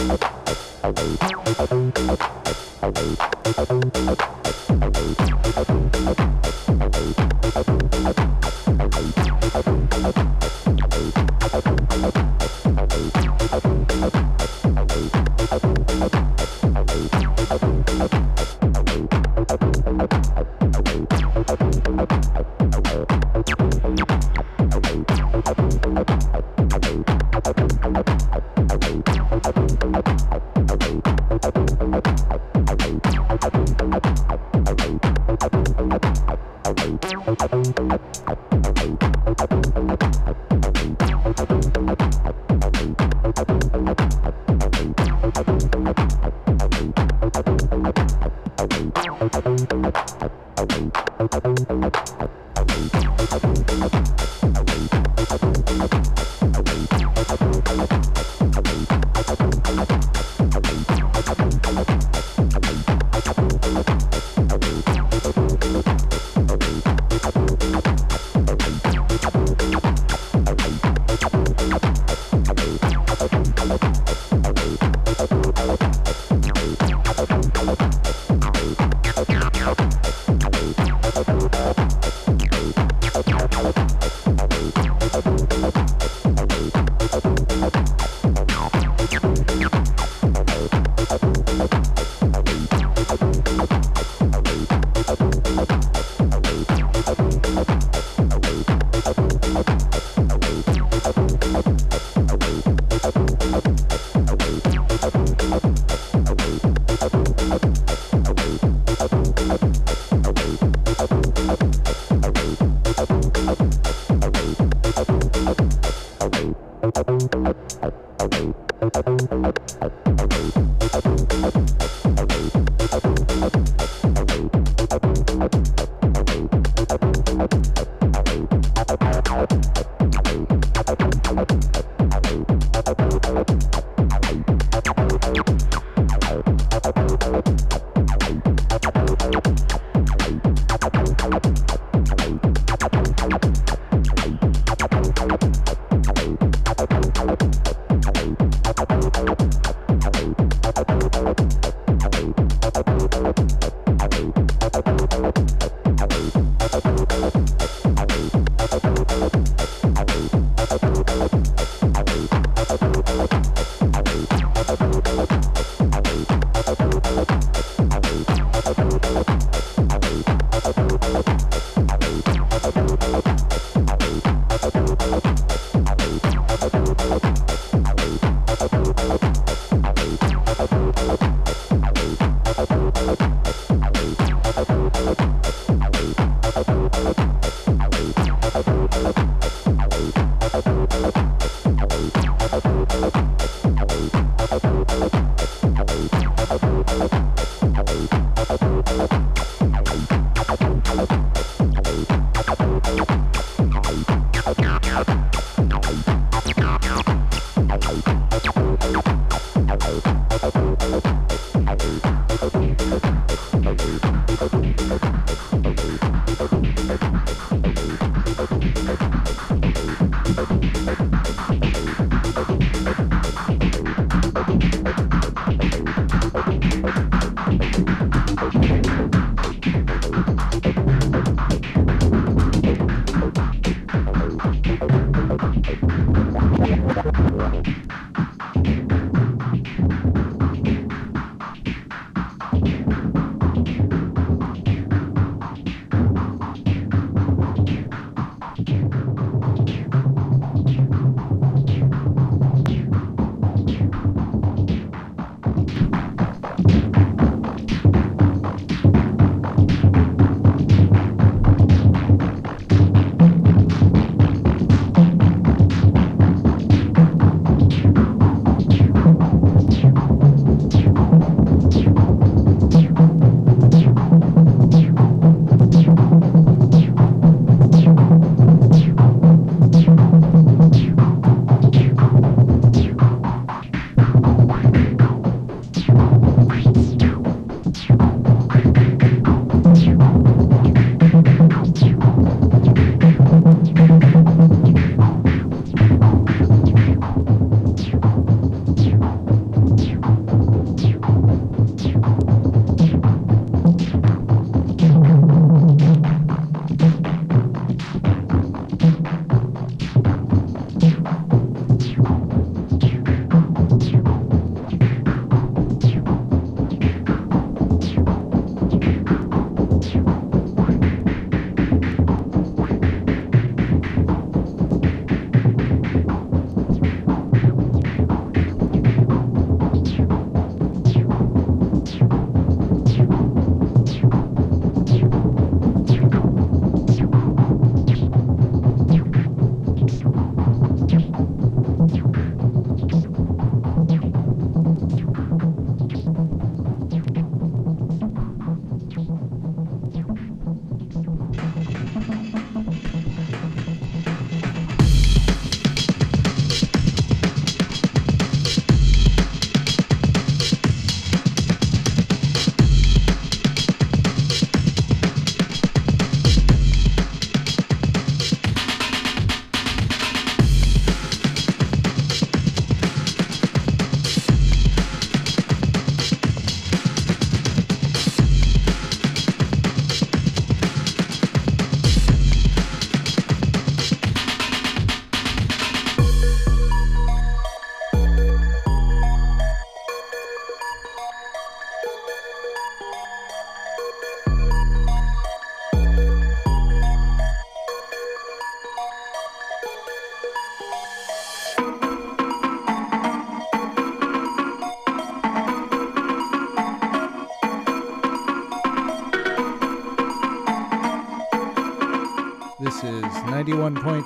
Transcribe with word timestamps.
Thank 0.00 0.22
you. 5.68 5.79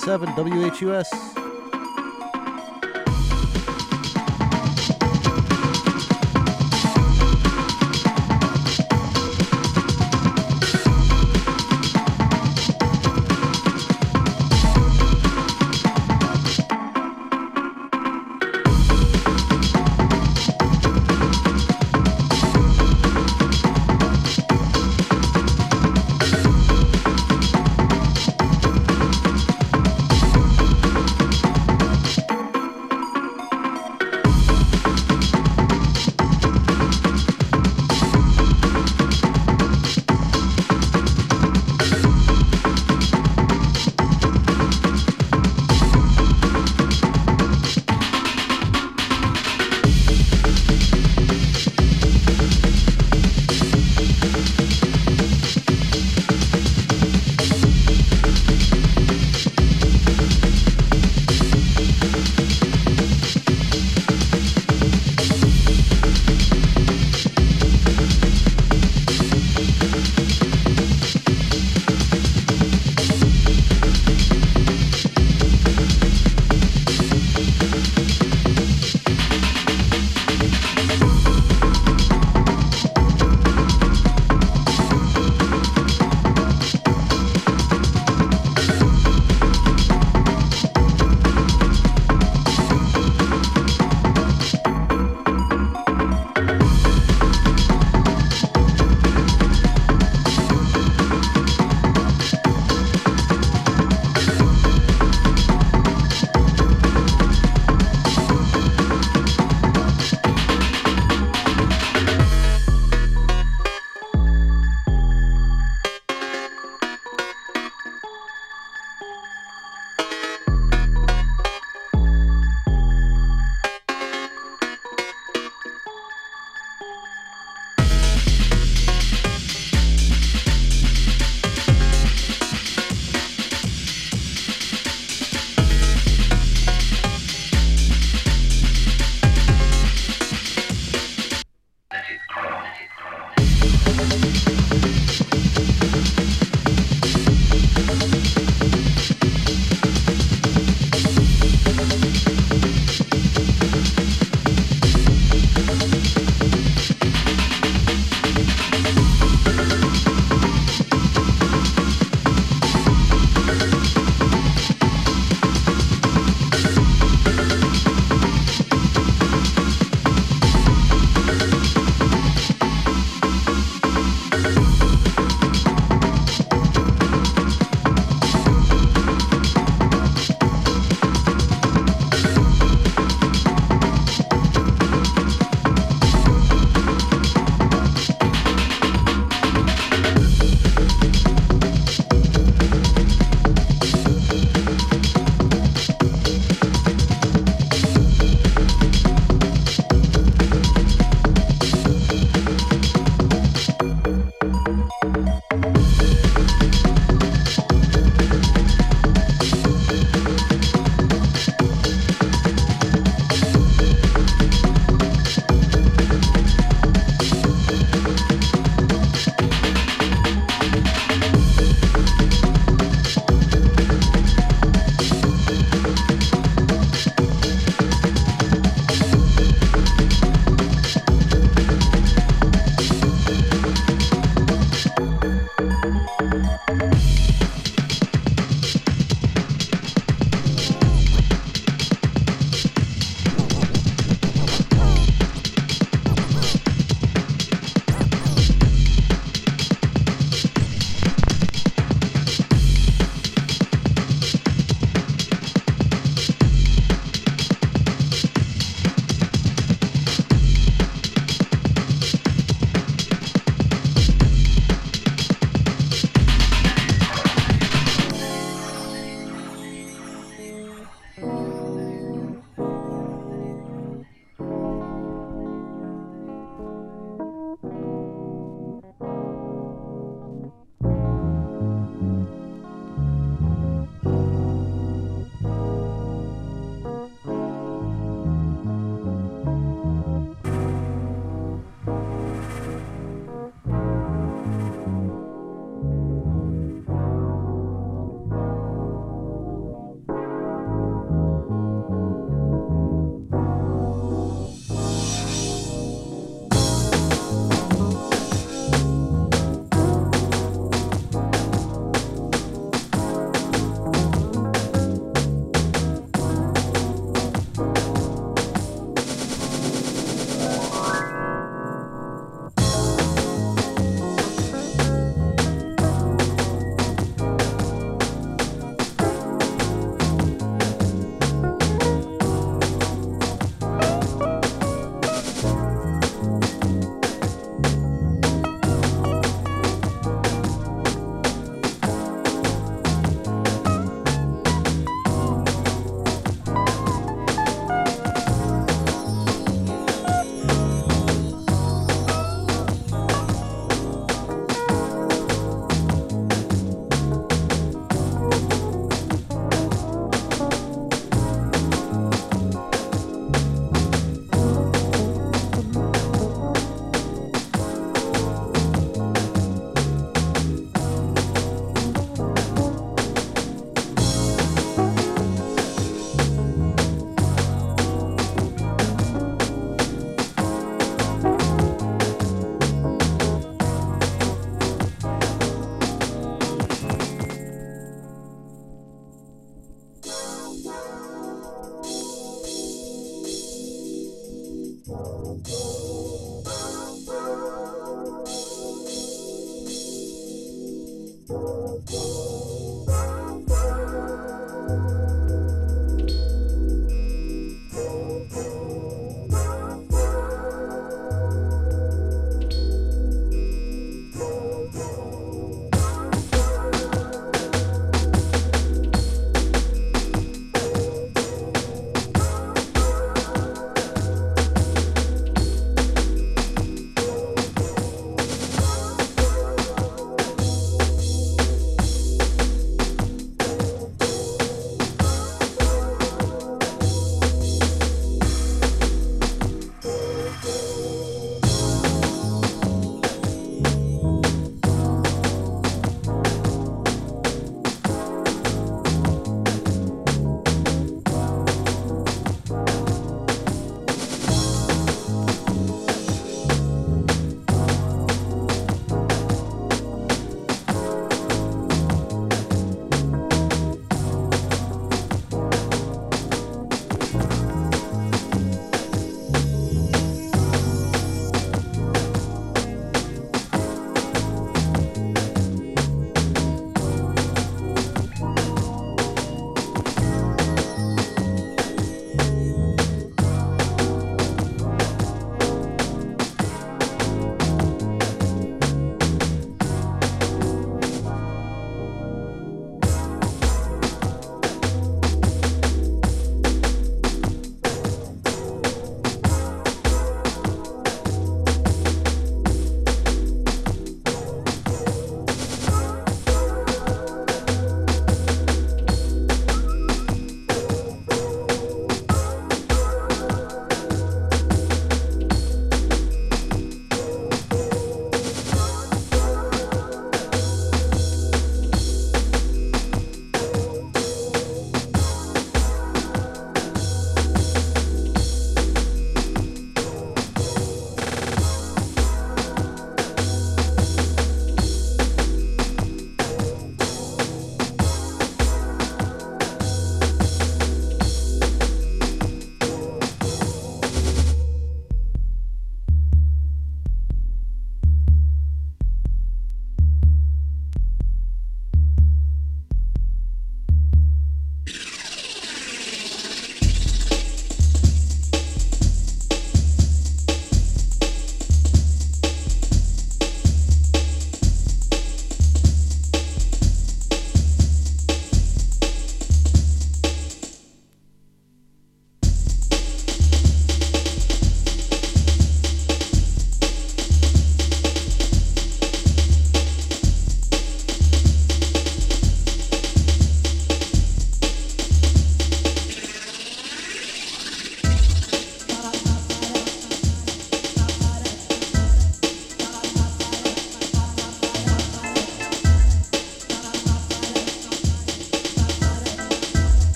91.7 0.00 0.80
WHUS. 0.80 1.29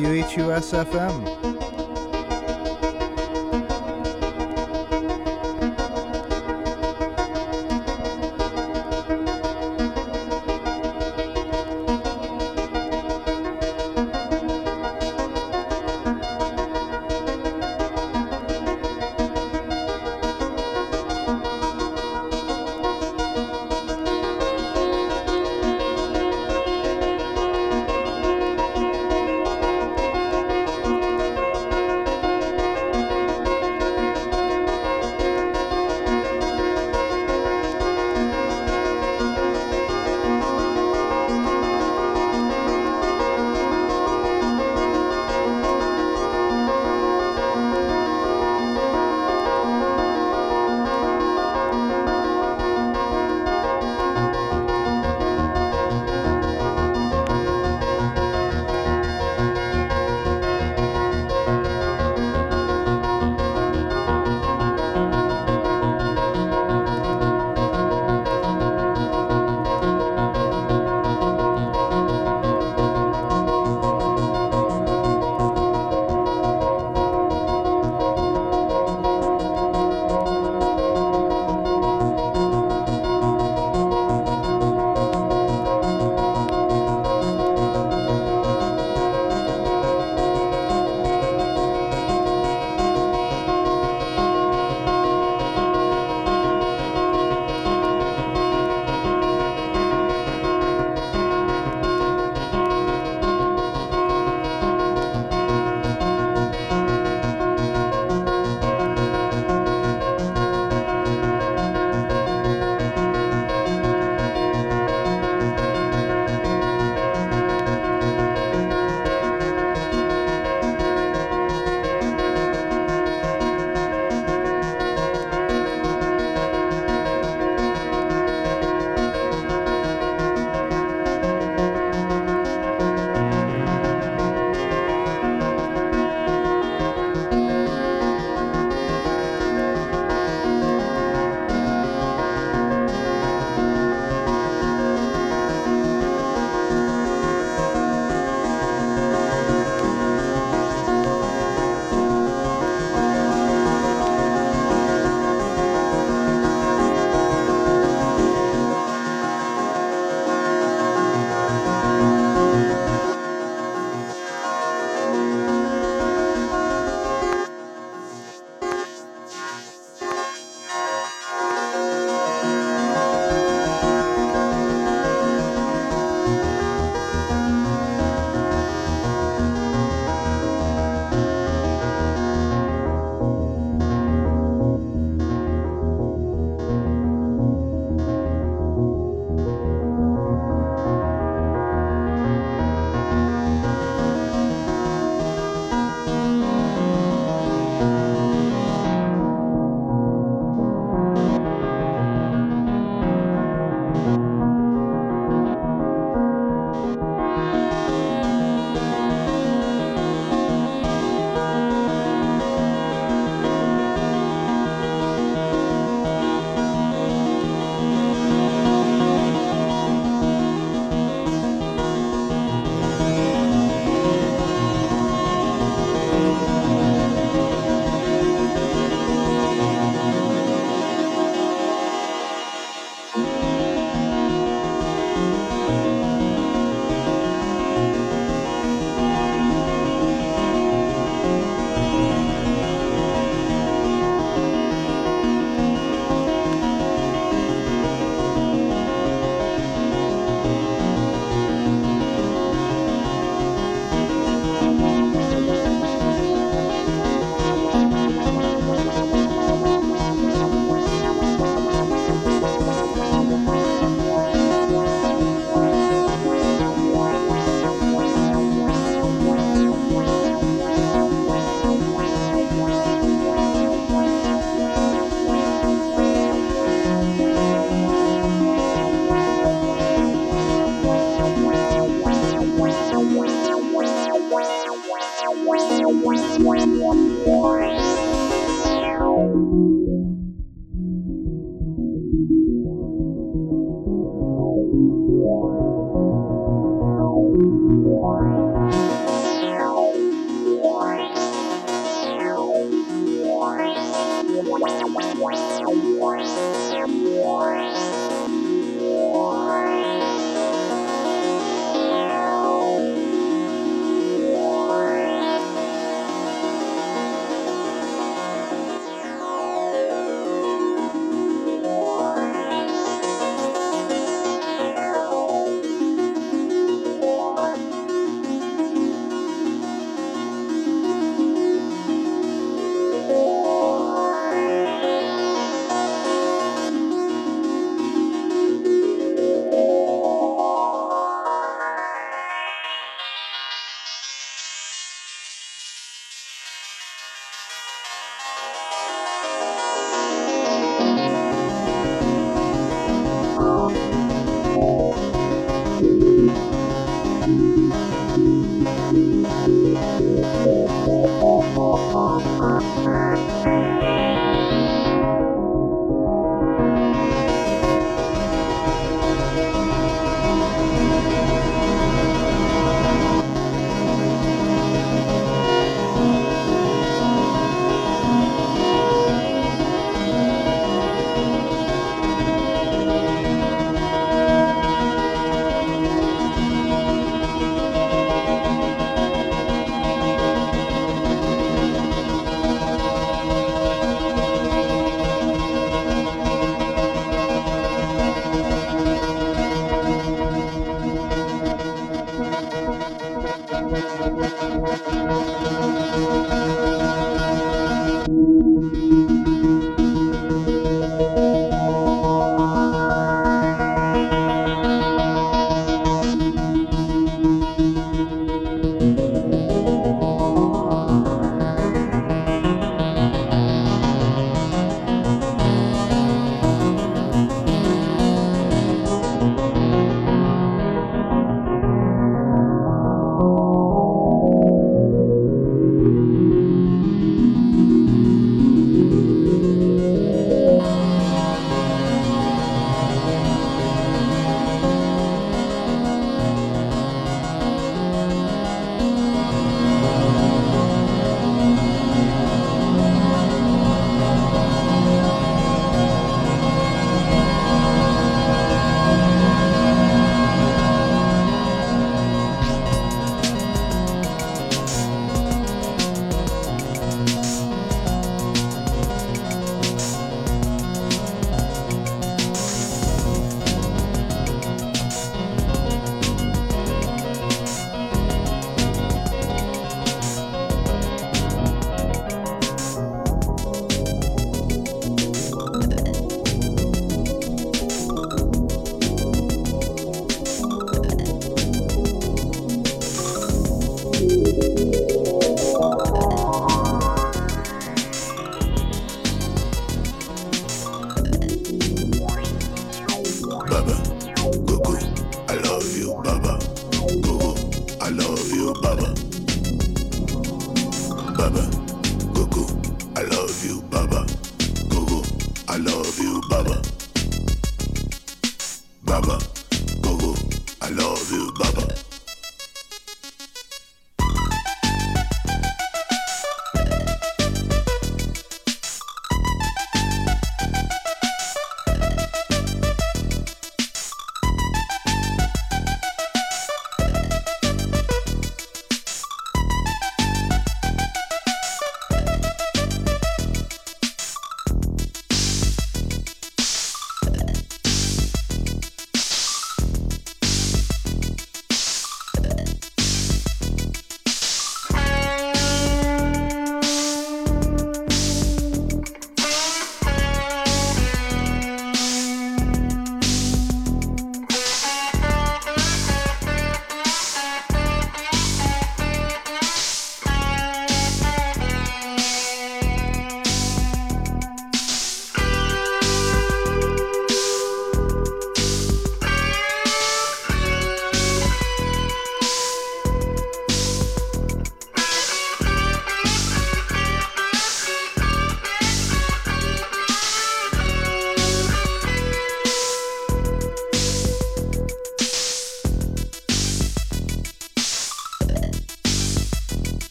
91.7 0.00 1.39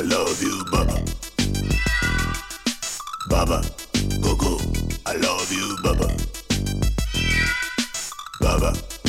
I 0.00 0.02
love 0.02 0.42
you, 0.42 0.64
Baba. 0.72 1.04
Baba, 3.28 3.62
go 4.22 4.34
go. 4.34 4.58
I 5.04 5.14
love 5.16 5.52
you, 5.52 5.76
Baba. 5.82 6.08
Baba. 8.40 8.99